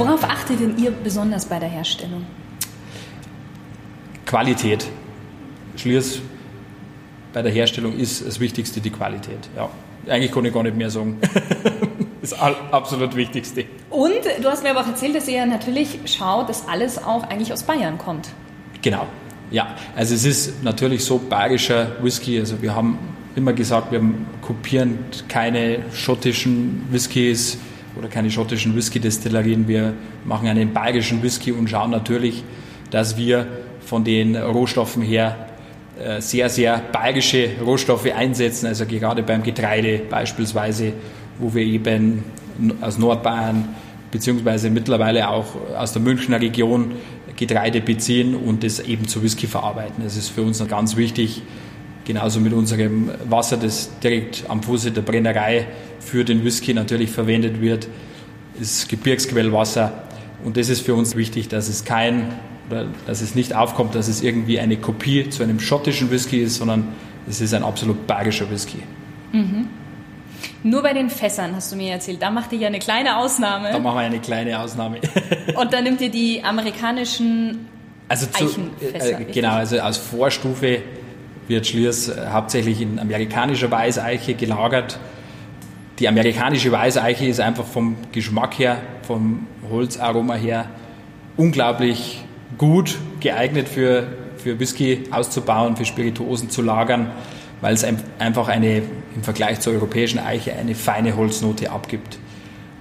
[0.00, 2.24] Worauf achtet denn ihr besonders bei der Herstellung?
[4.24, 4.86] Qualität.
[5.76, 6.20] Schliers
[7.32, 9.48] bei der Herstellung ist das Wichtigste die Qualität.
[9.56, 9.68] Ja.
[10.08, 11.18] Eigentlich kann ich gar nicht mehr sagen.
[12.20, 13.66] das ist absolut Wichtigste.
[13.90, 17.52] Und du hast mir aber auch erzählt, dass ihr natürlich schaut, dass alles auch eigentlich
[17.52, 18.30] aus Bayern kommt.
[18.82, 19.06] Genau.
[19.50, 22.38] Ja, also es ist natürlich so bayerischer Whisky.
[22.38, 22.98] Also wir haben
[23.36, 24.02] immer gesagt, wir
[24.40, 24.98] kopieren
[25.28, 27.58] keine schottischen Whiskys
[27.96, 29.68] oder keine schottischen Whisky-Destillerien.
[29.68, 29.94] Wir
[30.24, 32.44] machen einen bayerischen Whisky und schauen natürlich,
[32.90, 33.46] dass wir
[33.80, 35.46] von den Rohstoffen her
[36.02, 40.92] äh, sehr, sehr bayerische Rohstoffe einsetzen, also gerade beim Getreide beispielsweise,
[41.38, 42.24] wo wir eben
[42.80, 43.68] aus Nordbayern
[44.10, 46.92] beziehungsweise mittlerweile auch aus der Münchner Region
[47.36, 50.04] Getreide beziehen und das eben zu Whisky verarbeiten.
[50.04, 51.42] Das ist für uns ganz wichtig,
[52.04, 55.66] genauso mit unserem Wasser, das direkt am Fuße der Brennerei
[55.98, 57.88] für den Whisky natürlich verwendet wird,
[58.60, 59.92] ist Gebirgsquellwasser.
[60.44, 62.32] Und das ist für uns wichtig, dass es kein
[62.70, 66.56] oder dass es nicht aufkommt, dass es irgendwie eine Kopie zu einem schottischen Whisky ist,
[66.56, 66.88] sondern
[67.28, 68.78] es ist ein absolut bayerischer Whisky.
[69.32, 69.68] Mhm.
[70.62, 73.72] Nur bei den Fässern hast du mir erzählt, da macht ihr ja eine kleine Ausnahme.
[73.72, 74.98] Da machen wir eine kleine Ausnahme.
[75.56, 77.66] Und dann nimmt ihr die amerikanischen
[78.08, 79.20] also zu, Eichenfässer.
[79.20, 80.82] Äh, genau, also als Vorstufe
[81.50, 84.98] wird Schliers äh, hauptsächlich in amerikanischer Weißeiche gelagert.
[85.98, 90.70] Die amerikanische Weißeiche ist einfach vom Geschmack her, vom Holzaroma her
[91.36, 92.24] unglaublich
[92.56, 94.06] gut geeignet für,
[94.38, 97.10] für Whisky auszubauen, für Spirituosen zu lagern,
[97.60, 97.84] weil es
[98.18, 98.82] einfach eine,
[99.14, 102.18] im Vergleich zur europäischen Eiche eine feine Holznote abgibt.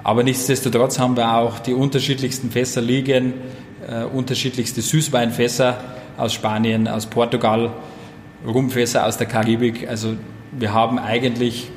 [0.03, 3.33] Aber nichtsdestotrotz haben wir auch die unterschiedlichsten Fässer liegen,
[3.87, 5.77] äh, unterschiedlichste Süßweinfässer
[6.17, 7.71] aus Spanien, aus Portugal,
[8.45, 9.87] Rumfässer aus der Karibik.
[9.87, 10.15] Also
[10.51, 11.69] wir haben eigentlich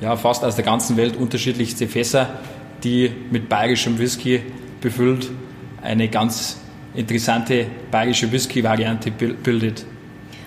[0.00, 2.40] ja, fast aus der ganzen Welt unterschiedlichste Fässer,
[2.84, 4.42] die mit bayerischem Whisky
[4.80, 5.30] befüllt
[5.82, 6.58] eine ganz
[6.94, 9.84] interessante bayerische Whisky-Variante bildet.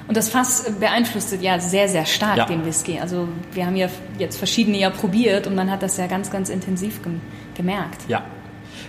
[0.08, 2.46] Und das Fass beeinflusst ja sehr, sehr stark ja.
[2.46, 3.00] den Whisky.
[3.00, 3.88] Also wir haben ja
[4.18, 7.00] jetzt verschiedene ja probiert und man hat das ja ganz, ganz intensiv
[7.53, 8.02] gemerkt.
[8.08, 8.24] Ja,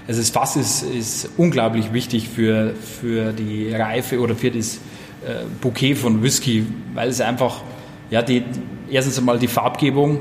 [0.09, 4.81] also das Fass ist, ist unglaublich wichtig für, für die Reife oder für das
[5.25, 7.63] äh, Bouquet von Whisky, weil es einfach,
[8.11, 8.43] ja, die,
[8.91, 10.21] erstens einmal die Farbgebung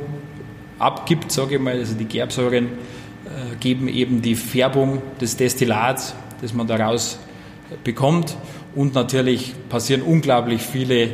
[0.78, 6.54] abgibt, sage ich mal, also die Gerbsäuren äh, geben eben die Färbung des Destillats, das
[6.54, 7.20] man daraus
[7.84, 8.36] bekommt.
[8.76, 11.12] Und natürlich passieren unglaublich viele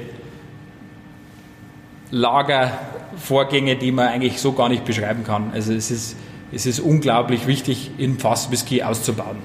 [2.11, 5.51] Lagervorgänge, die man eigentlich so gar nicht beschreiben kann.
[5.53, 6.15] Also es ist,
[6.51, 9.37] es ist unglaublich wichtig, in Fass Whisky auszubauen.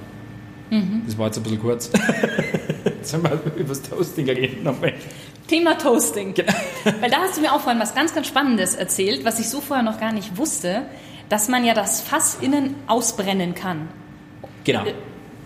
[0.71, 1.03] Mhm.
[1.07, 1.91] Das war jetzt ein bisschen kurz.
[3.01, 4.95] jetzt haben wir über das Toasting reden nochmal.
[5.49, 6.35] Thema Toasting.
[6.35, 6.53] Genau.
[7.01, 9.61] Weil da hast du mir auch vorhin was ganz, ganz Spannendes erzählt, was ich so
[9.61, 10.83] vorher noch gar nicht wusste,
[11.29, 13.89] dass man ja das Fass innen ausbrennen kann.
[14.65, 14.85] Genau.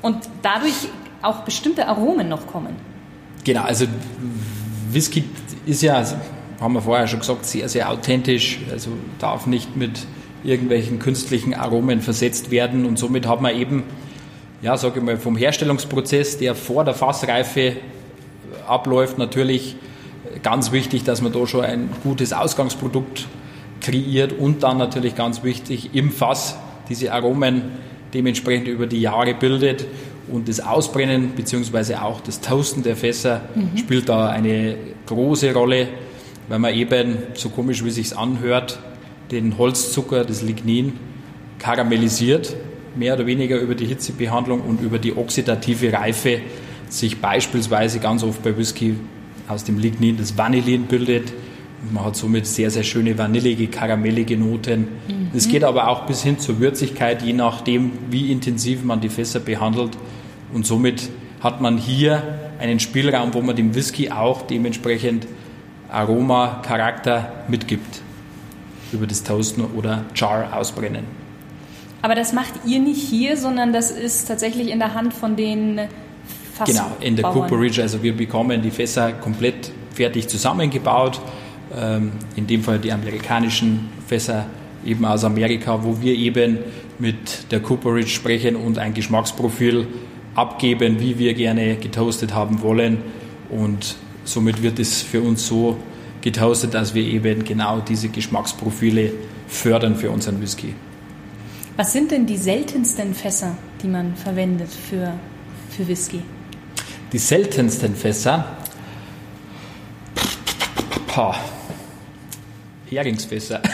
[0.02, 0.74] Und dadurch
[1.22, 2.76] auch bestimmte Aromen noch kommen.
[3.44, 3.86] Genau, also
[4.90, 5.24] Whisky
[5.66, 6.04] ist ja,
[6.60, 10.06] haben wir vorher schon gesagt, sehr, sehr authentisch, also darf nicht mit
[10.42, 13.84] irgendwelchen künstlichen Aromen versetzt werden und somit hat man eben,
[14.64, 17.76] ja, sage ich mal, vom Herstellungsprozess, der vor der Fassreife
[18.66, 19.76] abläuft, natürlich
[20.42, 23.26] ganz wichtig, dass man da schon ein gutes Ausgangsprodukt
[23.82, 26.56] kreiert und dann natürlich ganz wichtig im Fass
[26.88, 27.62] diese Aromen
[28.14, 29.86] dementsprechend über die Jahre bildet
[30.28, 31.96] und das Ausbrennen bzw.
[31.96, 33.76] auch das Toasten der Fässer mhm.
[33.76, 35.88] spielt da eine große Rolle,
[36.48, 38.78] weil man eben, so komisch wie es sich anhört,
[39.30, 40.94] den Holzzucker, das Lignin,
[41.58, 42.56] karamellisiert,
[42.96, 46.40] mehr oder weniger über die Hitzebehandlung und über die oxidative Reife
[46.88, 48.96] sich beispielsweise ganz oft bei Whisky
[49.48, 51.32] aus dem Lignin das Vanillin bildet.
[51.82, 54.88] Und man hat somit sehr, sehr schöne vanillige, karamellige Noten.
[55.34, 55.50] Es mhm.
[55.50, 59.90] geht aber auch bis hin zur Würzigkeit, je nachdem, wie intensiv man die Fässer behandelt.
[60.52, 62.22] Und somit hat man hier
[62.58, 65.26] einen Spielraum, wo man dem Whisky auch dementsprechend
[65.90, 68.00] Aroma, Charakter mitgibt
[68.92, 71.23] über das Toasten oder Char ausbrennen.
[72.04, 75.80] Aber das macht ihr nicht hier, sondern das ist tatsächlich in der Hand von den
[76.52, 76.90] Fassbauern.
[76.90, 77.80] Genau, in der Cooperage.
[77.80, 81.18] Also wir bekommen die Fässer komplett fertig zusammengebaut.
[81.74, 84.44] Ähm, in dem Fall die amerikanischen Fässer
[84.84, 86.58] eben aus Amerika, wo wir eben
[86.98, 89.86] mit der Cooperage sprechen und ein Geschmacksprofil
[90.34, 92.98] abgeben, wie wir gerne getoastet haben wollen.
[93.48, 95.78] Und somit wird es für uns so
[96.20, 99.10] getoastet, dass wir eben genau diese Geschmacksprofile
[99.48, 100.74] fördern für unseren Whisky.
[101.76, 105.14] Was sind denn die seltensten Fässer, die man verwendet für,
[105.70, 106.22] für Whisky?
[107.12, 108.44] Die seltensten Fässer?
[111.08, 111.36] Pah.
[112.88, 113.60] Heringsfässer.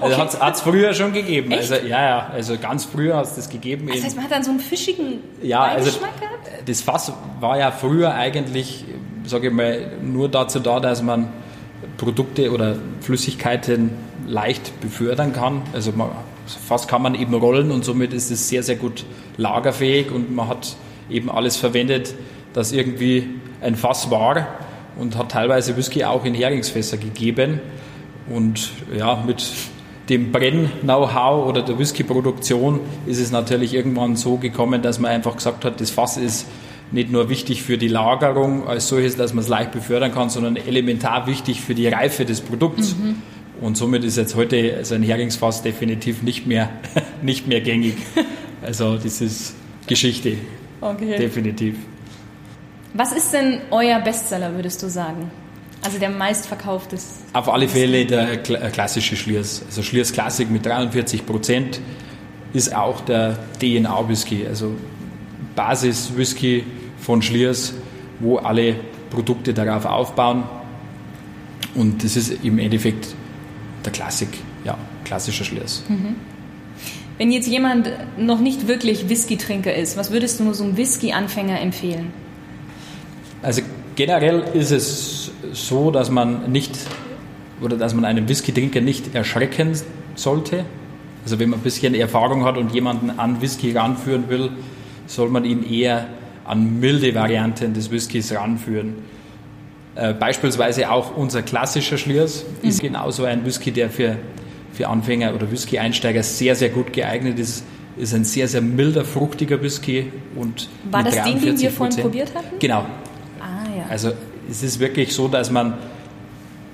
[0.00, 0.38] Also okay.
[0.40, 1.52] hat es früher schon gegeben.
[1.52, 1.70] Echt?
[1.70, 3.86] Also ja, ja, also ganz früher hat es das gegeben.
[3.86, 6.14] Das heißt, man hat dann so einen fischigen ja, also, gehabt?
[6.64, 8.86] Das Fass war ja früher eigentlich,
[9.26, 11.28] sage ich mal, nur dazu da, dass man
[11.98, 13.90] Produkte oder Flüssigkeiten
[14.26, 15.60] leicht befördern kann.
[15.74, 16.08] Also man,
[16.54, 19.04] Fass kann man eben rollen und somit ist es sehr, sehr gut
[19.36, 20.76] lagerfähig und man hat
[21.08, 22.14] eben alles verwendet,
[22.52, 23.28] das irgendwie
[23.60, 24.46] ein Fass war
[24.96, 27.60] und hat teilweise Whisky auch in Heringsfässer gegeben.
[28.28, 29.44] Und ja, mit
[30.08, 35.64] dem Brenn-Know-how oder der Whisky-Produktion ist es natürlich irgendwann so gekommen, dass man einfach gesagt
[35.64, 36.46] hat, das Fass ist
[36.92, 40.56] nicht nur wichtig für die Lagerung als solches, dass man es leicht befördern kann, sondern
[40.56, 42.96] elementar wichtig für die Reife des Produkts.
[42.96, 43.22] Mhm.
[43.60, 46.70] Und somit ist jetzt heute also ein Heringsfass definitiv nicht mehr,
[47.22, 47.96] nicht mehr gängig.
[48.62, 49.54] Also das ist
[49.86, 50.36] Geschichte.
[50.82, 51.16] Okay.
[51.16, 51.76] Definitiv.
[52.92, 55.30] Was ist denn euer Bestseller, würdest du sagen?
[55.82, 56.98] Also der meistverkaufte?
[57.32, 59.62] Auf alle Fälle der äh, klassische Schliers.
[59.66, 61.80] Also Schliers Classic mit 43 Prozent
[62.52, 64.74] ist auch der DNA-Whisky, also
[65.56, 66.64] Basis-Whisky
[66.98, 67.72] von Schliers,
[68.18, 68.76] wo alle
[69.08, 70.44] Produkte darauf aufbauen.
[71.74, 73.14] Und das ist im Endeffekt
[73.84, 74.28] der Klassik,
[74.64, 75.82] ja, klassischer Schliers.
[75.88, 76.16] Mhm.
[77.18, 81.60] Wenn jetzt jemand noch nicht wirklich Whisky-Trinker ist, was würdest du nur so einem Whisky-Anfänger
[81.60, 82.12] empfehlen?
[83.42, 83.62] Also
[83.94, 86.78] generell ist es so, dass man nicht
[87.60, 89.72] oder dass man einen Whisky-Trinker nicht erschrecken
[90.14, 90.64] sollte.
[91.24, 94.50] Also wenn man ein bisschen Erfahrung hat und jemanden an Whisky ranführen will,
[95.06, 96.06] soll man ihn eher
[96.46, 98.94] an milde Varianten des Whiskys ranführen.
[100.00, 102.68] Äh, beispielsweise auch unser klassischer Schliers mhm.
[102.70, 104.16] ist genauso ein Whisky, der für,
[104.72, 107.64] für Anfänger oder Whisky-Einsteiger sehr, sehr gut geeignet ist.
[107.98, 110.10] Ist ein sehr, sehr milder, fruchtiger Whisky.
[110.36, 112.58] Und War das den, den wir vorhin probiert hatten?
[112.58, 112.86] Genau.
[113.40, 113.84] Ah, ja.
[113.90, 114.12] Also
[114.48, 115.74] es ist wirklich so, dass man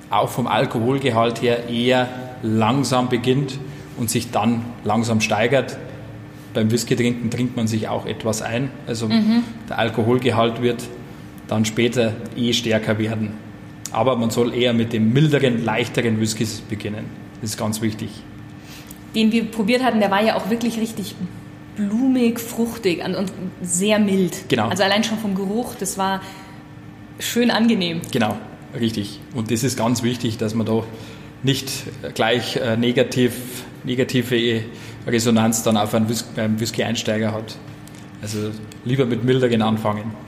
[0.09, 2.07] auch vom Alkoholgehalt her eher
[2.43, 3.59] langsam beginnt
[3.97, 5.77] und sich dann langsam steigert.
[6.53, 8.71] Beim Whisky trinken trinkt man sich auch etwas ein.
[8.87, 9.43] Also mhm.
[9.67, 10.83] der Alkoholgehalt wird
[11.47, 13.33] dann später eh stärker werden.
[13.91, 17.05] Aber man soll eher mit dem milderen, leichteren Whiskys beginnen.
[17.41, 18.09] Das ist ganz wichtig.
[19.15, 21.15] Den wir probiert hatten, der war ja auch wirklich richtig
[21.75, 24.49] blumig, fruchtig und sehr mild.
[24.49, 24.67] Genau.
[24.67, 26.21] Also allein schon vom Geruch, das war
[27.19, 28.01] schön angenehm.
[28.11, 28.37] Genau,
[28.77, 29.19] richtig.
[29.33, 30.83] Und das ist ganz wichtig, dass man da
[31.43, 31.71] nicht
[32.15, 34.63] gleich äh, negativ, negative
[35.05, 36.09] Resonanz dann auf einen
[36.59, 37.55] Whisky-Einsteiger hat.
[38.21, 38.51] Also
[38.83, 40.26] lieber mit milderen anfangen.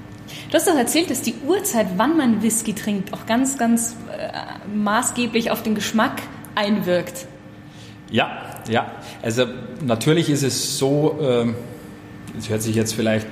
[0.50, 4.32] Du hast doch erzählt, dass die Uhrzeit, wann man Whisky trinkt, auch ganz, ganz äh,
[4.76, 6.22] maßgeblich auf den Geschmack
[6.56, 7.28] einwirkt.
[8.12, 8.92] Ja, ja.
[9.22, 9.46] Also
[9.84, 11.56] natürlich ist es so, ähm,
[12.38, 13.28] es äh, hört sich jetzt vielleicht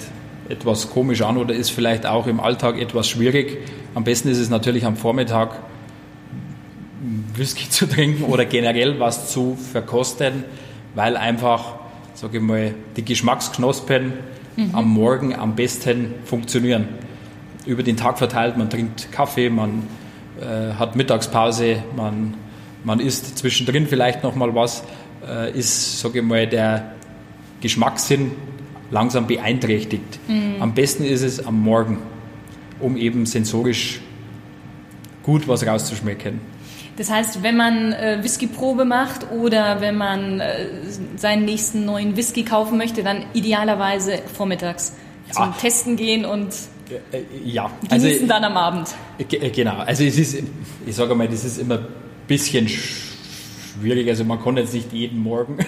[0.50, 3.58] etwas komisch an oder ist vielleicht auch im Alltag etwas schwierig.
[3.96, 5.60] Am besten ist es natürlich am Vormittag
[7.36, 10.44] Whisky zu trinken oder generell was zu verkosten,
[10.96, 11.76] weil einfach,
[12.14, 14.14] sage ich mal, die Geschmacksknospen
[14.58, 14.76] mhm.
[14.76, 16.90] am Morgen am besten funktionieren.
[17.66, 19.84] Über den Tag verteilt, man trinkt Kaffee, man
[20.42, 22.34] äh, hat Mittagspause, man,
[22.84, 24.84] man isst zwischendrin vielleicht noch mal was,
[25.28, 26.94] äh, ist, sage ich mal, der
[27.62, 28.32] Geschmackssinn
[28.92, 30.20] langsam beeinträchtigt.
[30.28, 30.56] Mhm.
[30.60, 32.00] Am besten ist es am Morgen,
[32.80, 34.02] um eben sensorisch
[35.24, 36.40] gut was rauszuschmecken.
[36.98, 40.66] Das heißt, wenn man äh, Whiskyprobe macht oder wenn man äh,
[41.16, 44.94] seinen nächsten neuen Whisky kaufen möchte, dann idealerweise vormittags
[45.28, 45.34] ja.
[45.34, 46.50] zum Testen gehen und
[47.12, 47.70] äh, ja.
[47.88, 48.96] genießen also, dann am Abend.
[49.20, 50.44] Äh, genau, also es ist,
[50.86, 51.88] ich sage mal, das ist immer ein
[52.28, 55.58] bisschen schwierig, also man kann jetzt nicht jeden Morgen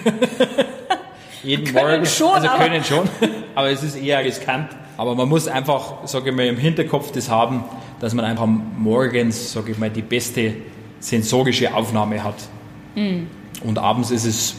[1.44, 2.06] jeden können Morgen.
[2.06, 3.08] Schon, also können schon,
[3.54, 4.70] aber es ist eher riskant.
[4.96, 7.64] Aber man muss einfach, sage ich mal, im Hinterkopf das haben,
[8.00, 10.56] dass man einfach morgens, sage ich mal, die beste
[11.00, 12.36] sensorische Aufnahme hat.
[12.94, 13.26] Mhm.
[13.64, 14.54] Und abends ist es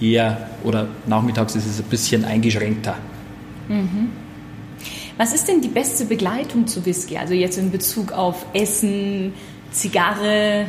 [0.00, 2.96] eher, oder nachmittags ist es ein bisschen eingeschränkter.
[3.68, 4.10] Mhm.
[5.16, 7.16] Was ist denn die beste Begleitung zu Whisky?
[7.16, 9.32] Also jetzt in Bezug auf Essen,
[9.70, 10.66] Zigarre?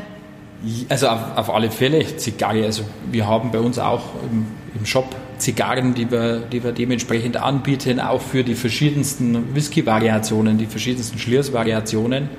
[0.89, 2.63] Also auf, auf alle Fälle Zigarre.
[2.63, 4.45] Also wir haben bei uns auch im,
[4.79, 10.65] im Shop Zigarren, die wir, die wir dementsprechend anbieten, auch für die verschiedensten Whisky-Variationen, die
[10.65, 12.29] verschiedensten Schliers-Variationen,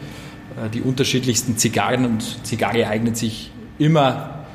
[0.72, 4.46] die unterschiedlichsten Zigarren und Zigarre eignet sich immer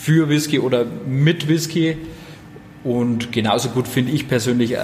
[0.00, 1.96] für Whisky oder mit Whisky
[2.84, 4.80] und genauso gut finde ich persönlich äh,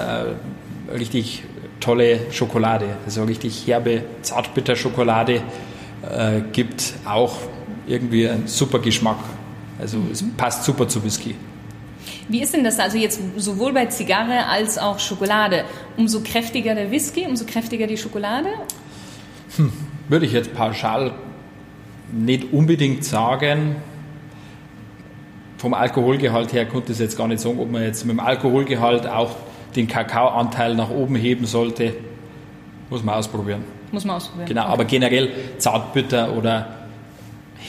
[0.93, 1.43] richtig
[1.81, 5.43] tolle Schokolade, also richtig herbe Zartbitter-Schokolade
[6.03, 7.37] äh, gibt auch
[7.87, 9.19] irgendwie einen super Geschmack.
[9.79, 11.35] Also es passt super zu Whisky.
[12.29, 15.65] Wie ist denn das also jetzt sowohl bei Zigarre als auch Schokolade?
[15.97, 18.51] Umso kräftiger der Whisky, umso kräftiger die Schokolade?
[19.57, 19.73] Hm,
[20.09, 21.13] würde ich jetzt pauschal
[22.13, 23.77] nicht unbedingt sagen.
[25.59, 29.09] vom Alkoholgehalt her konnte ich jetzt gar nicht sagen, ob man jetzt mit dem Alkoholgehalt
[29.09, 29.35] auch
[29.75, 31.95] den Kakaoanteil nach oben heben sollte.
[32.91, 33.65] Muss man ausprobieren.
[33.91, 34.49] Muss man ausprobieren.
[34.49, 34.73] Genau, okay.
[34.73, 36.75] aber generell Zartbitter oder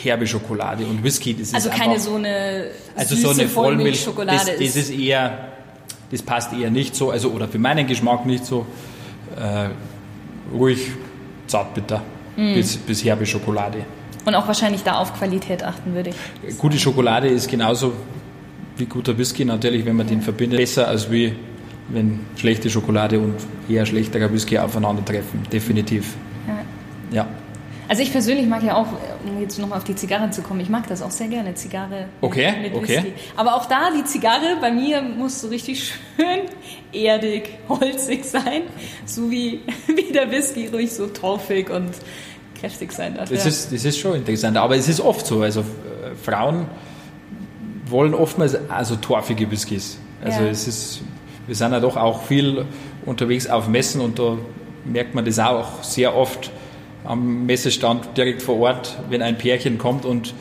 [0.03, 4.37] herbe Schokolade und Whisky, das ist Also keine einfach, so eine also so eine Vollmilchschokolade.
[4.37, 5.49] Das, das ist eher,
[6.11, 8.67] das passt eher nicht so, also oder für meinen Geschmack nicht so.
[9.35, 9.69] Äh,
[10.55, 10.91] ruhig
[11.47, 12.03] Zartbitter
[12.39, 12.53] mm.
[12.53, 13.85] bis, bis herbe Schokolade.
[14.25, 16.57] Und auch wahrscheinlich da auf Qualität achten würde ich.
[16.57, 17.93] Gute Schokolade ist genauso
[18.77, 21.33] wie guter Whisky natürlich, wenn man den verbindet, besser als wie
[21.89, 23.35] wenn schlechte Schokolade und
[23.67, 25.41] eher schlechterer Whisky aufeinandertreffen.
[25.51, 26.15] Definitiv.
[26.47, 27.17] Ja.
[27.23, 27.27] ja.
[27.89, 28.85] Also ich persönlich mag ja auch,
[29.25, 32.05] um jetzt nochmal auf die Zigarre zu kommen, ich mag das auch sehr gerne, Zigarre
[32.21, 32.99] okay, mit Whisky.
[32.99, 33.13] Okay.
[33.35, 36.41] Aber auch da, die Zigarre bei mir muss so richtig schön
[36.93, 38.61] erdig, holzig sein,
[39.05, 41.89] so wie, wie der Whisky ruhig so torfig und
[42.59, 43.29] kräftig sein darf.
[43.29, 43.49] Das, ja.
[43.49, 46.67] ist, das ist schon interessant, aber es ist oft so, also äh, Frauen
[47.87, 49.97] wollen oftmals also torfige Whiskys.
[50.23, 50.49] Also ja.
[50.49, 51.01] es ist,
[51.47, 52.65] wir sind ja doch auch viel
[53.05, 54.37] unterwegs auf Messen und da
[54.85, 56.51] merkt man das auch sehr oft,
[57.05, 60.33] am Messestand direkt vor Ort, wenn ein Pärchen kommt und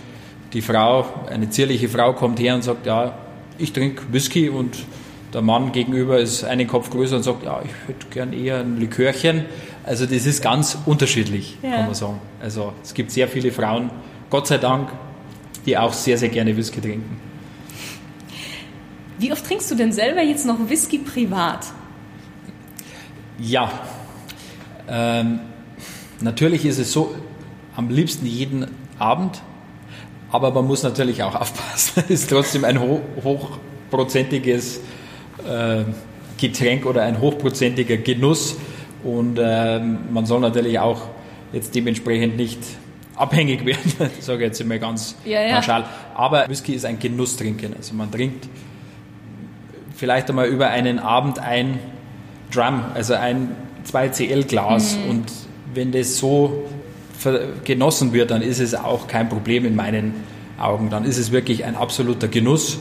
[0.52, 3.16] die Frau, eine zierliche Frau kommt her und sagt, ja,
[3.58, 4.78] ich trinke Whisky und
[5.32, 8.78] der Mann gegenüber ist einen Kopf größer und sagt, ja, ich hätte gern eher ein
[8.78, 9.44] Likörchen.
[9.88, 11.70] Also das ist ganz unterschiedlich, ja.
[11.70, 12.20] kann man sagen.
[12.40, 13.90] Also es gibt sehr viele Frauen,
[14.28, 14.90] Gott sei Dank,
[15.64, 17.18] die auch sehr, sehr gerne Whisky trinken.
[19.18, 21.66] Wie oft trinkst du denn selber jetzt noch Whisky privat?
[23.38, 23.70] Ja,
[24.88, 25.40] ähm,
[26.20, 27.14] Natürlich ist es so,
[27.76, 28.66] am liebsten jeden
[28.98, 29.40] Abend,
[30.32, 32.04] aber man muss natürlich auch aufpassen.
[32.08, 34.80] Es ist trotzdem ein hoch, hochprozentiges
[35.48, 35.84] äh,
[36.40, 38.56] Getränk oder ein hochprozentiger Genuss
[39.08, 41.00] und äh, man soll natürlich auch
[41.52, 42.58] jetzt dementsprechend nicht
[43.16, 45.54] abhängig werden, sage ich jetzt immer ganz ja, ja.
[45.56, 45.84] pauschal.
[46.14, 47.74] Aber Whisky ist ein Genusstrinken.
[47.74, 48.46] Also man trinkt
[49.96, 51.78] vielleicht einmal über einen Abend ein
[52.52, 53.56] Drum, also ein
[53.90, 55.10] 2CL Glas mhm.
[55.10, 55.32] und
[55.74, 56.64] wenn das so
[57.64, 60.14] genossen wird, dann ist es auch kein Problem in meinen
[60.58, 60.88] Augen.
[60.90, 62.78] Dann ist es wirklich ein absoluter Genuss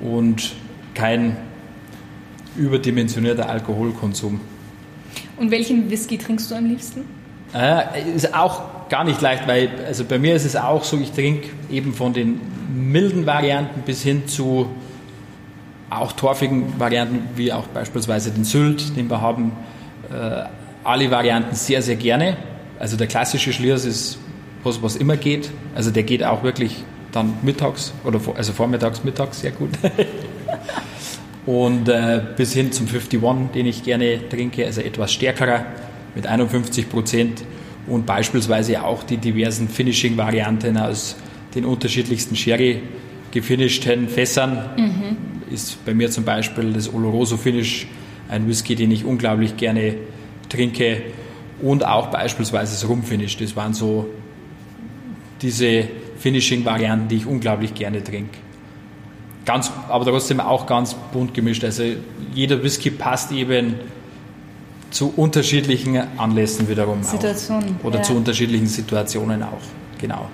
[0.00, 0.54] und
[0.94, 1.36] kein
[2.56, 4.40] überdimensionierter Alkoholkonsum.
[5.36, 7.04] Und welchen Whisky trinkst du am liebsten?
[7.54, 11.12] Äh, ist auch gar nicht leicht, weil also bei mir ist es auch so, ich
[11.12, 12.40] trinke eben von den
[12.74, 14.68] milden Varianten bis hin zu
[15.88, 19.52] auch torfigen Varianten, wie auch beispielsweise den Sylt, den wir haben,
[20.10, 20.44] äh,
[20.84, 22.36] alle Varianten sehr, sehr gerne.
[22.78, 24.18] Also der klassische Schliers ist
[24.62, 25.50] was, was immer geht.
[25.74, 29.70] Also der geht auch wirklich dann mittags oder also vormittags, mittags sehr gut.
[31.46, 33.20] Und äh, bis hin zum 51,
[33.54, 35.64] den ich gerne trinke, also etwas stärkerer
[36.16, 37.44] mit 51 Prozent
[37.86, 41.16] und beispielsweise auch die diversen Finishing-Varianten aus
[41.54, 42.82] den unterschiedlichsten Sherry
[43.30, 44.70] gefinishten Fässern.
[44.76, 45.52] Mhm.
[45.52, 47.86] Ist bei mir zum Beispiel das Oloroso Finish
[48.28, 49.94] ein Whisky, den ich unglaublich gerne
[50.48, 51.02] trinke
[51.62, 53.36] und auch beispielsweise das Rumfinish.
[53.36, 54.08] Das waren so
[55.42, 55.84] diese
[56.18, 58.38] Finishing-Varianten, die ich unglaublich gerne trinke.
[59.46, 61.64] Ganz, aber trotzdem auch ganz bunt gemischt.
[61.64, 61.84] Also
[62.34, 63.76] jeder Whisky passt eben
[64.90, 67.02] zu unterschiedlichen Anlässen wiederum.
[67.02, 67.76] Situationen.
[67.82, 68.02] Oder ja.
[68.02, 69.62] zu unterschiedlichen Situationen auch.
[69.98, 70.28] Genau.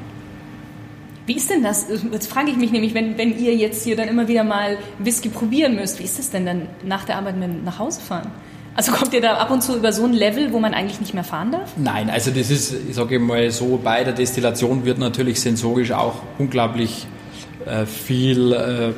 [1.26, 1.86] Wie ist denn das?
[2.10, 5.28] Jetzt frage ich mich nämlich, wenn, wenn ihr jetzt hier dann immer wieder mal Whisky
[5.28, 8.28] probieren müsst, wie ist das denn dann nach der Arbeit mit nach Hause fahren?
[8.74, 11.12] Also kommt ihr da ab und zu über so ein Level, wo man eigentlich nicht
[11.12, 11.74] mehr fahren darf?
[11.76, 16.14] Nein, also das ist, ich sage mal so, bei der Destillation wird natürlich sensorisch auch
[16.38, 17.06] unglaublich
[17.86, 18.92] viel äh,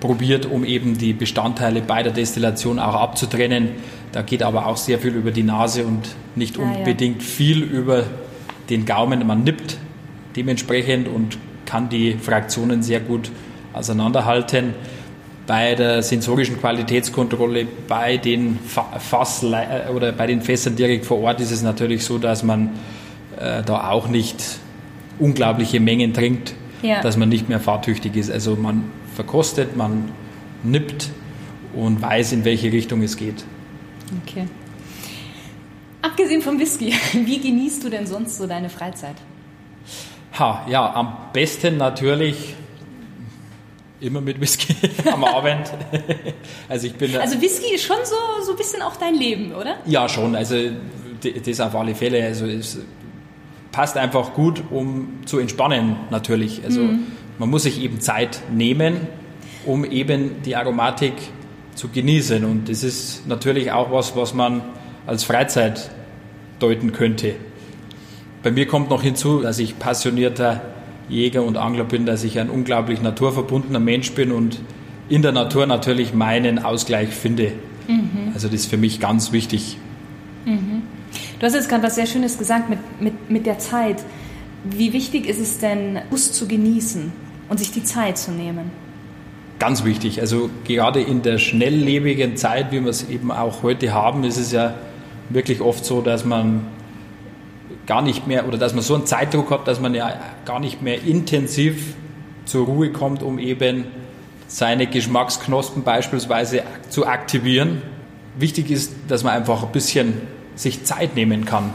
[0.00, 3.70] probiert, um eben die Bestandteile bei der Destillation auch abzutrennen.
[4.12, 7.28] Da geht aber auch sehr viel über die Nase und nicht ah, unbedingt ja.
[7.28, 8.04] viel über
[8.70, 9.26] den Gaumen.
[9.26, 9.76] Man nippt
[10.36, 13.30] dementsprechend und kann die Fraktionen sehr gut
[13.72, 14.74] auseinanderhalten
[15.48, 21.40] bei der sensorischen Qualitätskontrolle bei den Fass äh, oder bei den Fässern direkt vor Ort
[21.40, 22.70] ist es natürlich so, dass man
[23.38, 24.36] äh, da auch nicht
[25.18, 27.00] unglaubliche Mengen trinkt, ja.
[27.02, 28.30] dass man nicht mehr fahrtüchtig ist.
[28.30, 30.10] Also man verkostet, man
[30.62, 31.10] nippt
[31.74, 33.44] und weiß, in welche Richtung es geht.
[34.26, 34.46] Okay.
[36.02, 39.16] Abgesehen vom Whisky, wie genießt du denn sonst so deine Freizeit?
[40.38, 42.54] Ha, ja, am besten natürlich
[44.00, 44.74] Immer mit Whisky
[45.12, 45.72] am Abend.
[46.68, 47.16] also ich bin.
[47.16, 49.78] Also Whisky ist schon so, so ein bisschen auch dein Leben, oder?
[49.86, 50.36] Ja, schon.
[50.36, 50.56] Also
[51.44, 52.24] das auf alle Fälle.
[52.24, 52.78] Also es
[53.78, 56.62] passt einfach gut, um zu entspannen natürlich.
[56.64, 57.02] Also mhm.
[57.38, 59.06] man muss sich eben Zeit nehmen,
[59.64, 61.12] um eben die Aromatik
[61.76, 62.44] zu genießen.
[62.44, 64.62] Und das ist natürlich auch was, was man
[65.06, 65.92] als Freizeit
[66.58, 67.36] deuten könnte.
[68.42, 70.60] Bei mir kommt noch hinzu, dass ich passionierter
[71.08, 74.58] Jäger und Angler bin, dass ich ein unglaublich naturverbundener Mensch bin und
[75.08, 77.52] in der Natur natürlich meinen Ausgleich finde.
[77.86, 78.32] Mhm.
[78.34, 79.76] Also das ist für mich ganz wichtig.
[80.46, 80.82] Mhm.
[81.38, 84.02] Du hast jetzt gerade was sehr Schönes gesagt mit, mit, mit der Zeit.
[84.64, 87.12] Wie wichtig ist es denn, Bus zu genießen
[87.48, 88.72] und sich die Zeit zu nehmen?
[89.60, 90.20] Ganz wichtig.
[90.20, 94.50] Also gerade in der schnelllebigen Zeit, wie wir es eben auch heute haben, ist es
[94.50, 94.74] ja
[95.30, 96.66] wirklich oft so, dass man
[97.86, 100.82] gar nicht mehr oder dass man so einen Zeitdruck hat, dass man ja gar nicht
[100.82, 101.94] mehr intensiv
[102.46, 103.84] zur Ruhe kommt, um eben
[104.48, 107.82] seine Geschmacksknospen beispielsweise zu aktivieren.
[108.38, 110.14] Wichtig ist, dass man einfach ein bisschen
[110.58, 111.72] sich Zeit nehmen kann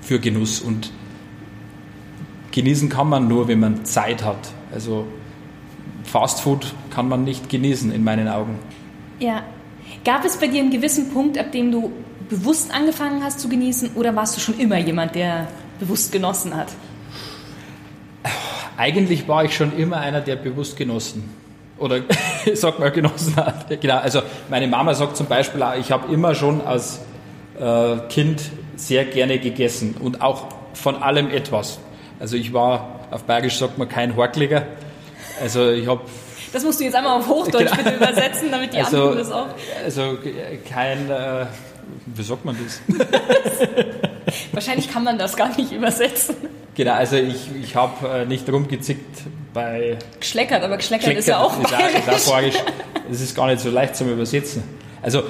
[0.00, 0.90] für Genuss und
[2.50, 4.52] genießen kann man nur, wenn man Zeit hat.
[4.72, 5.06] Also
[6.02, 8.58] Fast Food kann man nicht genießen in meinen Augen.
[9.20, 9.42] Ja.
[10.04, 11.92] Gab es bei dir einen gewissen Punkt, ab dem du
[12.28, 15.46] bewusst angefangen hast zu genießen oder warst du schon immer jemand, der
[15.78, 16.68] bewusst genossen hat?
[18.76, 21.28] Eigentlich war ich schon immer einer, der bewusst genossen
[21.78, 22.00] oder
[22.54, 23.80] sagt mal genossen hat.
[23.80, 27.00] Genau, also meine Mama sagt zum Beispiel, ich habe immer schon als
[27.60, 28.42] äh, Kind
[28.76, 31.78] sehr gerne gegessen und auch von allem etwas.
[32.20, 34.66] Also ich war, auf Bayerisch sagt man, kein Horkliger.
[35.40, 36.02] Also ich habe
[36.52, 37.76] das musst du jetzt einmal auf Hochdeutsch genau.
[37.76, 39.48] bitte übersetzen, damit die also, anderen das auch.
[39.84, 40.16] Also
[40.66, 41.46] kein, äh,
[42.06, 42.80] wie sagt man das?
[44.52, 46.36] Wahrscheinlich kann man das gar nicht übersetzen.
[46.74, 49.22] Genau, also ich, ich habe äh, nicht rumgezickt
[49.52, 49.98] bei.
[50.18, 51.58] Geschleckert, aber geschleckert, geschleckert ist ja auch.
[51.60, 52.62] Ist auch, ist auch
[53.08, 54.62] Das ist gar nicht so leicht zum Übersetzen.
[55.06, 55.22] Also.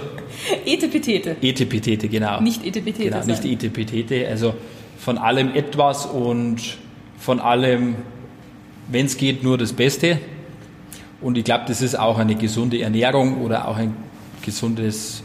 [0.64, 1.36] Etepetete.
[1.42, 2.40] Etepetete, genau.
[2.40, 3.10] Nicht Etepetete.
[3.10, 4.26] Genau, nicht Etepetete.
[4.26, 4.54] Also
[4.98, 6.78] von allem etwas und
[7.18, 7.96] von allem,
[8.88, 10.18] wenn es geht, nur das Beste.
[11.20, 13.94] Und ich glaube, das ist auch eine gesunde Ernährung oder auch ein
[14.42, 15.22] gesundes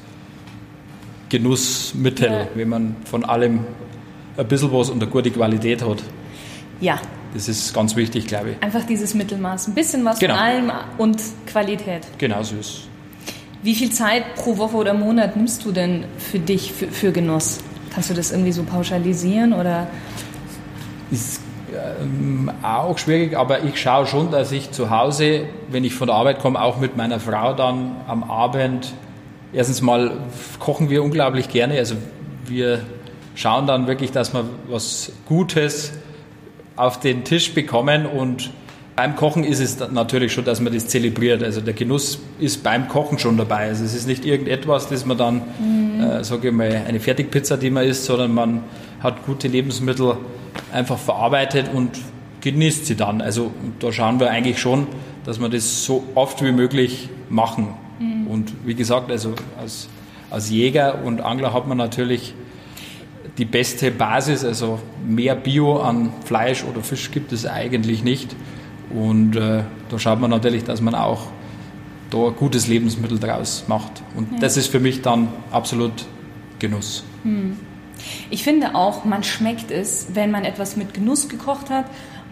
[1.30, 2.48] Genussmittel, ja.
[2.54, 3.62] wenn man von allem
[4.36, 6.04] ein bisschen was und eine gute Qualität hat.
[6.82, 7.00] Ja.
[7.34, 8.62] Das ist ganz wichtig, glaube ich.
[8.62, 9.70] Einfach dieses Mittelmaß.
[9.70, 10.34] Ein bisschen was genau.
[10.34, 12.06] von allem und Qualität.
[12.18, 12.91] Genau so ist
[13.64, 17.60] Wie viel Zeit pro Woche oder Monat nimmst du denn für dich, für, für Genuss?
[17.94, 19.88] Kannst du das irgendwie so pauschalisieren oder?
[21.12, 21.42] Ist
[22.02, 26.16] ähm, auch schwierig, aber ich schaue schon, dass ich zu Hause, wenn ich von der
[26.16, 28.94] Arbeit komme, auch mit meiner Frau dann am Abend,
[29.54, 30.12] erstens mal
[30.60, 31.96] kochen wir unglaublich gerne, also
[32.46, 32.82] wir
[33.36, 35.94] schauen dann wirklich, dass wir was Gutes
[36.76, 38.50] auf den Tisch bekommen und
[38.96, 41.44] beim Kochen ist es natürlich schon, dass man das zelebriert.
[41.44, 43.68] Also der Genuss ist beim Kochen schon dabei.
[43.68, 46.02] Also es ist nicht irgendetwas, das man dann, mhm.
[46.02, 48.64] äh, sage ich mal, eine Fertigpizza, die man isst, sondern man
[49.00, 50.18] hat gute Lebensmittel
[50.72, 51.92] einfach verarbeitet und
[52.42, 53.22] genießt sie dann.
[53.22, 54.88] Also da schauen wir eigentlich schon,
[55.26, 57.70] dass wir das so oft wie möglich machen.
[58.00, 58.28] Mhm.
[58.28, 59.88] Und wie gesagt, also als,
[60.30, 62.34] als Jäger und Angler hat man natürlich
[63.38, 68.36] die beste Basis, also mehr Bio an Fleisch oder Fisch gibt es eigentlich nicht.
[68.94, 71.28] Und äh, da schaut man natürlich, dass man auch
[72.10, 74.04] da gutes Lebensmittel draus macht.
[74.16, 74.40] Und ja.
[74.40, 76.06] das ist für mich dann absolut
[76.60, 77.04] Genuss.
[77.24, 77.58] Hm.
[78.30, 81.86] Ich finde auch, man schmeckt es, wenn man etwas mit Genuss gekocht hat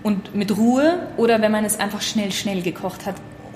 [0.04, 3.16] und mit Ruhe oder wenn man es einfach schnell, schnell gekocht hat,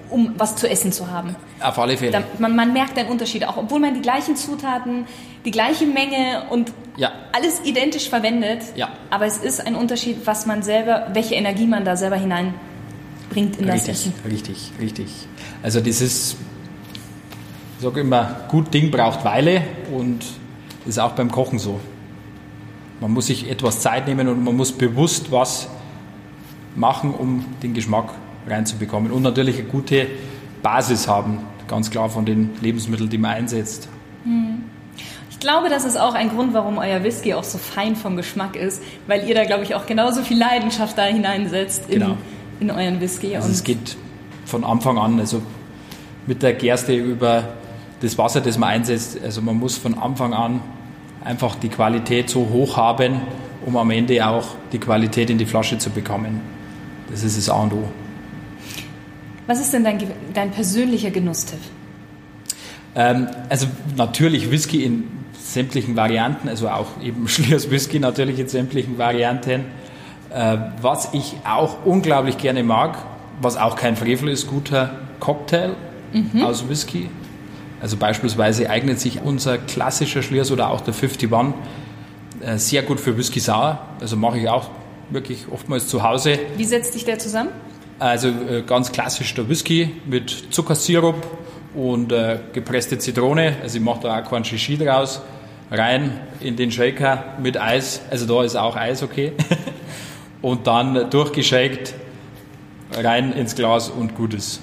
[0.10, 1.36] um was zu essen zu haben.
[1.60, 2.12] Auf alle Fälle.
[2.12, 5.06] Da, man, man, merkt einen Unterschied, auch obwohl man die gleichen Zutaten,
[5.44, 7.12] die gleiche Menge und ja.
[7.32, 8.62] alles identisch verwendet.
[8.76, 8.90] Ja.
[9.10, 12.16] Aber es ist ein Unterschied, was man selber, welche Energie man da selber
[13.34, 14.14] hineinbringt in richtig, das Essen.
[14.30, 15.08] Richtig, richtig.
[15.62, 16.36] Also das ist,
[17.78, 20.26] ich sage immer, gut Ding braucht Weile und
[20.86, 21.80] ist auch beim Kochen so.
[23.00, 25.68] Man muss sich etwas Zeit nehmen und man muss bewusst was
[26.76, 28.10] machen, um den Geschmack
[28.48, 29.12] reinzubekommen.
[29.12, 30.08] Und natürlich eine gute
[30.62, 33.90] Basis haben, ganz klar von den Lebensmitteln, die man einsetzt.
[34.24, 34.64] Hm.
[35.30, 38.56] Ich glaube, das ist auch ein Grund, warum euer Whisky auch so fein vom Geschmack
[38.56, 42.18] ist, weil ihr da, glaube ich, auch genauso viel Leidenschaft da hineinsetzt in, genau.
[42.64, 43.36] In euren Whisky.
[43.36, 43.98] Also es geht
[44.46, 45.42] von Anfang an, also
[46.28, 47.50] mit der Gerste über
[48.02, 50.62] das Wasser, das man einsetzt, also man muss von Anfang an
[51.24, 53.22] einfach die Qualität so hoch haben,
[53.66, 56.42] um am Ende auch die Qualität in die Flasche zu bekommen.
[57.10, 57.84] Das ist das A und O.
[59.48, 60.00] Was ist denn dein,
[60.34, 61.60] dein persönlicher Genusstipp?
[62.96, 65.04] Ähm, also natürlich Whisky in
[65.40, 69.66] sämtlichen Varianten, also auch eben Schliers Whisky natürlich in sämtlichen Varianten.
[70.34, 72.98] Äh, was ich auch unglaublich gerne mag,
[73.42, 75.76] was auch kein Frevel ist, guter Cocktail
[76.12, 76.44] mhm.
[76.44, 77.10] aus Whisky.
[77.82, 81.30] Also beispielsweise eignet sich unser klassischer Schliers oder auch der 51
[82.42, 83.80] äh, sehr gut für Whisky Sauer.
[84.00, 84.70] Also mache ich auch
[85.10, 86.40] wirklich oftmals zu Hause.
[86.58, 87.50] Wie setzt sich der zusammen?
[88.00, 91.16] Also äh, ganz klassisch der Whisky mit Zuckersirup
[91.76, 93.58] und äh, gepresste Zitrone.
[93.62, 95.22] Also ich mache da auch keinen Shishi draus.
[95.70, 98.02] Rein in den Shaker mit Eis.
[98.10, 99.34] Also da ist auch Eis okay.
[100.44, 101.96] und dann durchgeschakt
[102.92, 104.62] rein ins Glas und gut ist.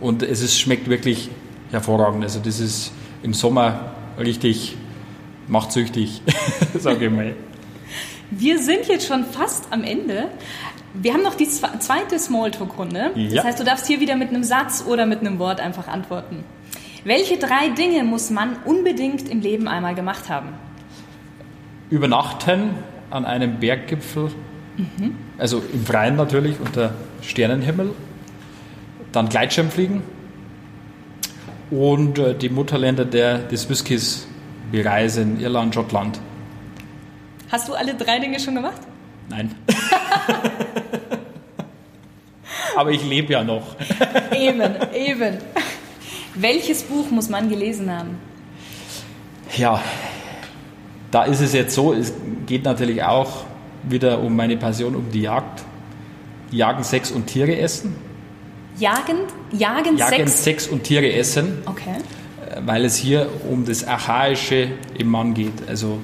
[0.00, 1.28] Und es ist, schmeckt wirklich
[1.70, 2.24] hervorragend.
[2.24, 4.76] Also das ist im Sommer richtig
[5.46, 6.22] machtsüchtig,
[6.74, 7.36] sage ich mal.
[8.30, 10.28] Wir sind jetzt schon fast am Ende.
[10.94, 13.12] Wir haben noch die zweite Smalltalk-Runde.
[13.14, 13.44] Das ja.
[13.44, 16.44] heißt, du darfst hier wieder mit einem Satz oder mit einem Wort einfach antworten.
[17.04, 20.48] Welche drei Dinge muss man unbedingt im Leben einmal gemacht haben?
[21.90, 22.70] Übernachten
[23.10, 24.30] an einem Berggipfel,
[24.76, 25.14] mhm.
[25.38, 27.92] also im Freien natürlich, unter Sternenhimmel.
[29.12, 30.02] Dann Gleitschirmfliegen
[31.70, 34.26] und äh, die Mutterländer der, des Whiskys
[34.70, 36.20] bereisen, Irland, Schottland.
[37.50, 38.80] Hast du alle drei Dinge schon gemacht?
[39.28, 39.54] Nein.
[42.76, 43.76] Aber ich lebe ja noch.
[44.32, 45.38] eben, eben.
[46.34, 48.18] Welches Buch muss man gelesen haben?
[49.56, 49.82] Ja,
[51.10, 52.14] da ist es jetzt so, es
[52.46, 53.44] geht natürlich auch
[53.82, 55.64] wieder um meine Passion, um die Jagd.
[56.50, 57.94] Jagen, Sex und Tiere essen.
[58.78, 59.18] Jagen,
[59.52, 60.44] jagen, jagen Sex?
[60.44, 61.58] Sex und Tiere essen.
[61.66, 61.96] Okay.
[62.48, 66.00] Äh, weil es hier um das Archaische im Mann geht, also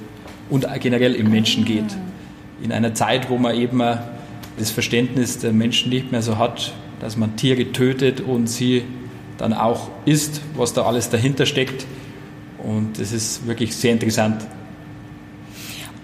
[0.49, 1.91] und generell im Menschen geht.
[1.91, 2.65] Ah.
[2.65, 3.83] In einer Zeit, wo man eben
[4.59, 8.85] das Verständnis der Menschen nicht mehr so hat, dass man Tiere tötet und sie
[9.39, 11.87] dann auch isst, was da alles dahinter steckt.
[12.59, 14.47] Und das ist wirklich sehr interessant.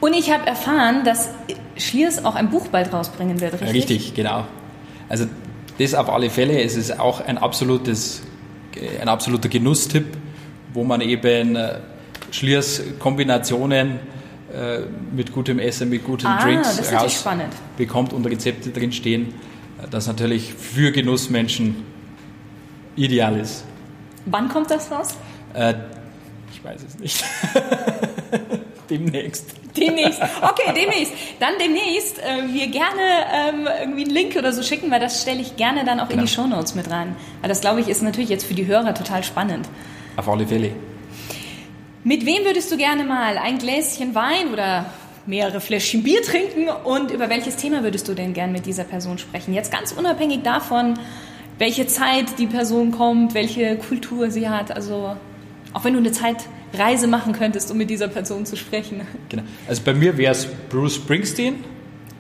[0.03, 1.29] Und ich habe erfahren, dass
[1.77, 3.73] Schliers auch ein Buch bald rausbringen wird, richtig?
[3.73, 4.49] Richtig, genau.
[5.09, 5.27] Also
[5.79, 6.61] das auf alle Fälle.
[6.61, 8.23] Es ist auch ein, absolutes,
[9.01, 10.07] ein absoluter Genusstipp,
[10.75, 11.79] wo man eben äh,
[12.33, 14.01] Schliers Kombinationen
[14.53, 14.81] äh,
[15.15, 16.83] mit gutem Essen, mit guten ah, Drinks
[17.77, 19.33] bekommt und Rezepte drinstehen,
[19.93, 21.77] das natürlich für Genussmenschen
[22.97, 23.63] ideal ist.
[24.27, 25.15] Wann kommt das raus?
[25.55, 25.75] Äh,
[26.53, 27.25] ich weiß es nicht.
[28.93, 29.62] demnächst.
[29.77, 30.21] Demnächst.
[30.43, 31.13] Okay, demnächst.
[31.41, 33.01] Dann demnächst äh, mir gerne
[33.33, 36.21] ähm, irgendwie einen Link oder so schicken, weil das stelle ich gerne dann auch genau.
[36.21, 37.17] in die Shownotes mit rein.
[37.41, 39.69] Weil das, glaube ich, ist natürlich jetzt für die Hörer total spannend.
[40.17, 40.73] Auf alle Fälle.
[42.05, 44.87] Mit wem würdest du gerne mal ein Gläschen Wein oder
[45.25, 49.19] mehrere Fläschchen Bier trinken und über welches Thema würdest du denn gerne mit dieser Person
[49.19, 49.55] sprechen?
[49.55, 50.99] Jetzt ganz unabhängig davon,
[51.59, 54.73] welche Zeit die Person kommt, welche Kultur sie hat.
[54.73, 55.17] Also
[55.73, 56.13] auch wenn du eine
[56.73, 59.03] Zeitreise machen könntest, um mit dieser Person zu sprechen.
[59.29, 59.45] Genau.
[59.67, 61.65] Also bei mir wäre es Bruce Springsteen.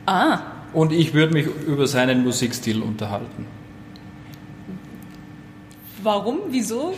[0.06, 0.40] Ah.
[0.72, 3.46] Und ich würde mich über seinen Musikstil unterhalten.
[6.02, 6.40] Warum?
[6.48, 6.94] Wieso?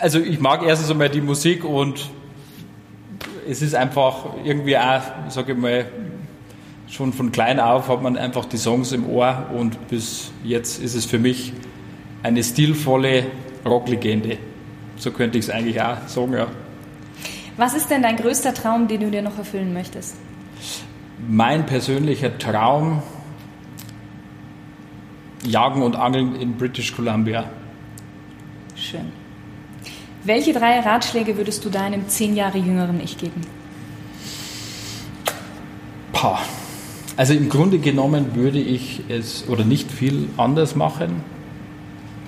[0.00, 2.08] Also ich mag erstens einmal die Musik und
[3.48, 5.86] es ist einfach irgendwie auch, sage ich mal,
[6.88, 10.94] schon von klein auf hat man einfach die Songs im Ohr und bis jetzt ist
[10.94, 11.52] es für mich
[12.22, 13.26] eine stilvolle
[13.66, 14.38] Rocklegende.
[14.96, 16.46] So könnte ich es eigentlich auch sagen, ja.
[17.58, 20.14] Was ist denn dein größter Traum, den du dir noch erfüllen möchtest?
[21.28, 23.02] Mein persönlicher Traum,
[25.44, 27.50] Jagen und Angeln in British Columbia.
[28.76, 29.12] Schön.
[30.22, 33.40] Welche drei Ratschläge würdest du deinem zehn Jahre jüngeren Ich geben?
[36.12, 36.38] Pah.
[37.16, 41.24] Also im Grunde genommen würde ich es oder nicht viel anders machen.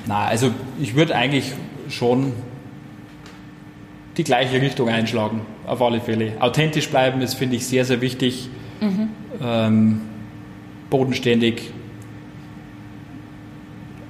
[0.06, 1.52] Na, also ich würde eigentlich
[1.88, 2.32] schon
[4.16, 6.32] die gleiche Richtung einschlagen, auf alle Fälle.
[6.40, 8.48] Authentisch bleiben ist, finde ich, sehr, sehr wichtig.
[8.80, 9.08] Mhm.
[9.42, 10.00] Ähm,
[10.90, 11.70] bodenständig.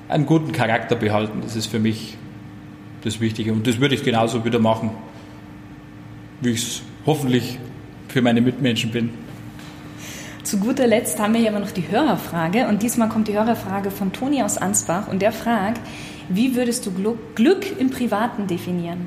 [0.08, 2.16] Einen guten Charakter behalten, das ist für mich
[3.04, 3.52] das Wichtige.
[3.52, 4.90] Und das würde ich genauso wieder machen,
[6.40, 7.58] wie ich es hoffentlich
[8.08, 9.10] für meine Mitmenschen bin.
[10.42, 13.90] Zu guter Letzt haben wir hier aber noch die Hörerfrage und diesmal kommt die Hörerfrage
[13.90, 15.80] von Toni aus Ansbach und der fragt,
[16.28, 16.92] wie würdest du
[17.34, 19.06] Glück im Privaten definieren?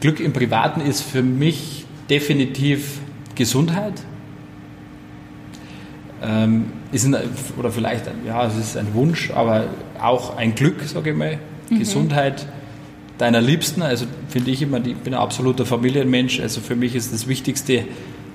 [0.00, 3.00] Glück im Privaten ist für mich definitiv
[3.34, 3.94] Gesundheit.
[6.22, 7.16] Ähm, ist ein,
[7.58, 9.66] oder vielleicht, ja, es ist ein Wunsch, aber
[10.00, 11.38] auch ein Glück, sage ich mal.
[11.70, 11.78] Mhm.
[11.78, 12.46] Gesundheit
[13.18, 13.82] deiner Liebsten.
[13.82, 16.40] Also finde ich immer, ich bin ein absoluter Familienmensch.
[16.40, 17.84] Also für mich ist das Wichtigste,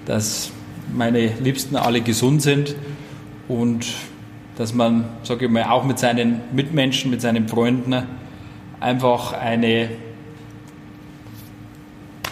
[0.06, 0.52] dass
[0.93, 2.76] meine Liebsten alle gesund sind
[3.47, 3.88] und
[4.58, 7.95] dass man, sage ich mal, auch mit seinen Mitmenschen, mit seinen Freunden
[8.80, 9.89] einfach eine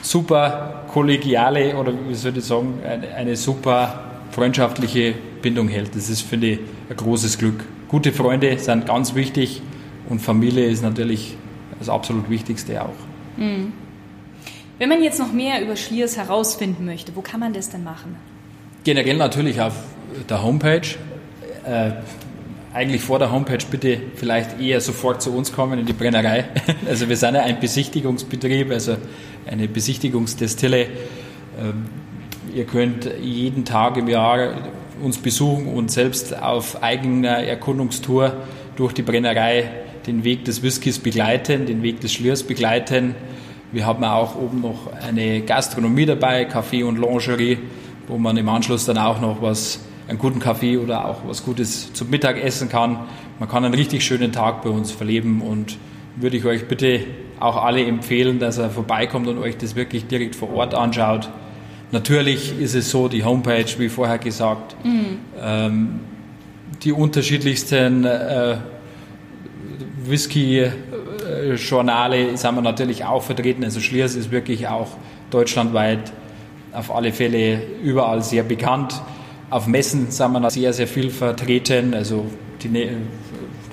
[0.01, 5.95] super kollegiale oder wie soll ich sagen, eine, eine super freundschaftliche Bindung hält.
[5.95, 6.59] Das ist, finde ich,
[6.89, 7.65] ein großes Glück.
[7.87, 9.61] Gute Freunde sind ganz wichtig
[10.09, 11.35] und Familie ist natürlich
[11.79, 12.89] das absolut Wichtigste auch.
[13.37, 13.73] Mhm.
[14.77, 18.15] Wenn man jetzt noch mehr über Schliers herausfinden möchte, wo kann man das denn machen?
[18.83, 19.73] Generell natürlich auf
[20.27, 20.81] der Homepage.
[21.65, 21.91] Äh,
[22.73, 26.45] eigentlich vor der Homepage bitte vielleicht eher sofort zu uns kommen in die Brennerei.
[26.88, 28.97] Also wir sind ja ein Besichtigungsbetrieb, also
[29.45, 30.88] eine Besichtigungsdestille.
[31.60, 31.86] Ähm,
[32.55, 34.53] ihr könnt jeden Tag im Jahr
[35.01, 38.34] uns besuchen und selbst auf eigener Erkundungstour
[38.75, 39.69] durch die Brennerei
[40.07, 43.15] den Weg des Whiskys begleiten, den Weg des Schliers begleiten.
[43.71, 47.57] Wir haben auch oben noch eine Gastronomie dabei, Café und Lingerie,
[48.07, 49.79] wo man im Anschluss dann auch noch was,
[50.12, 53.00] einen guten Kaffee oder auch was Gutes zum Mittag essen kann.
[53.39, 55.78] Man kann einen richtig schönen Tag bei uns verleben und
[56.17, 57.00] würde ich euch bitte
[57.39, 61.30] auch alle empfehlen, dass er vorbeikommt und euch das wirklich direkt vor Ort anschaut.
[61.93, 65.19] Natürlich ist es so, die Homepage, wie vorher gesagt, mhm.
[65.41, 66.02] ähm,
[66.84, 68.58] die unterschiedlichsten äh,
[70.04, 73.63] Whisky-Journale sind wir natürlich auch vertreten.
[73.63, 74.89] Also Schliers ist wirklich auch
[75.30, 76.12] deutschlandweit
[76.74, 79.02] auf alle Fälle überall sehr bekannt.
[79.51, 81.93] Auf Messen sind wir sehr, sehr viel vertreten.
[81.93, 82.25] Also
[82.63, 82.87] die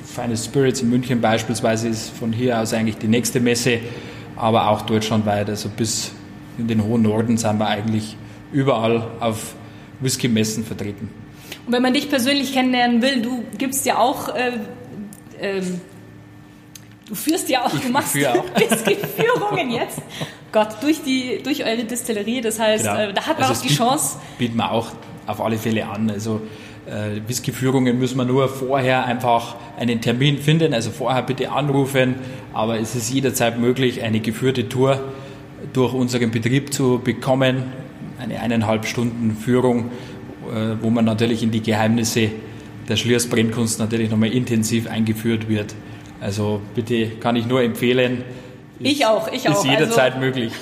[0.05, 3.79] Finest Spirits in München beispielsweise ist von hier aus eigentlich die nächste Messe,
[4.35, 5.49] aber auch deutschlandweit.
[5.49, 6.11] Also bis
[6.59, 8.17] in den hohen Norden sind wir eigentlich
[8.51, 9.55] überall auf
[10.01, 11.11] Whisky-Messen vertreten.
[11.65, 14.59] Und wenn man dich persönlich kennenlernen will, du gibst ja auch, äh,
[15.41, 15.81] ähm,
[17.07, 20.03] du führst ja auch, ich, du machst Whisky-Führungen jetzt.
[20.51, 22.99] Gott, durch, die, durch eure Distillerie, das heißt, genau.
[22.99, 24.19] äh, da hat man also auch die Chance.
[24.39, 24.91] Bieten wir auch
[25.29, 26.11] auf alle Fälle an.
[26.11, 26.41] Also
[26.87, 32.17] äh, Whisky-Führungen müssen wir nur vorher einfach einen Termin finden, also vorher bitte anrufen,
[32.53, 35.01] aber es ist jederzeit möglich, eine geführte Tour
[35.73, 37.65] durch unseren Betrieb zu bekommen,
[38.19, 39.91] eine eineinhalb Stunden Führung,
[40.51, 42.31] äh, wo man natürlich in die Geheimnisse
[42.89, 45.75] der Schliersbrennkunst natürlich nochmal intensiv eingeführt wird.
[46.21, 48.25] Also bitte kann ich nur empfehlen.
[48.81, 49.53] Ist, ich auch, ich auch.
[49.53, 50.25] Ist jederzeit also.
[50.25, 50.53] möglich.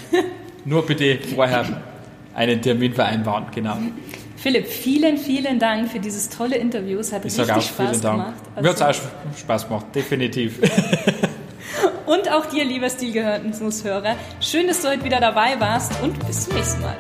[0.65, 1.83] nur bitte vorher
[2.35, 3.79] einen Termin vereinbaren, genau.
[4.37, 6.99] Philipp, vielen, vielen Dank für dieses tolle Interview.
[6.99, 8.35] Es hat ich richtig Spaß gemacht.
[8.55, 10.59] Also Mir hat es auch Spaß gemacht, definitiv.
[12.07, 16.55] und auch dir, lieber Stilgehörtenshörer, schön, dass du heute wieder dabei warst und bis zum
[16.55, 16.97] nächsten Mal.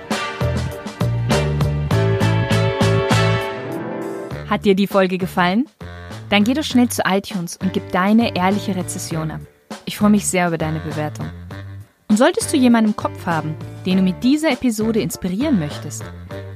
[4.49, 5.67] Hat dir die Folge gefallen?
[6.31, 9.41] Dann geh doch schnell zu iTunes und gib deine ehrliche Rezession ab.
[9.85, 11.31] Ich freue mich sehr über deine Bewertung.
[12.09, 16.03] Und solltest du jemanden im Kopf haben, den du mit dieser Episode inspirieren möchtest,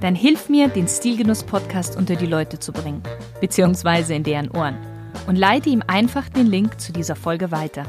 [0.00, 3.02] dann hilf mir, den Stilgenuss-Podcast unter die Leute zu bringen,
[3.40, 4.76] beziehungsweise in deren Ohren.
[5.26, 7.84] Und leite ihm einfach den Link zu dieser Folge weiter.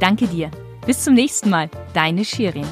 [0.00, 0.50] Danke dir.
[0.86, 1.68] Bis zum nächsten Mal.
[1.94, 2.66] Deine Shirin.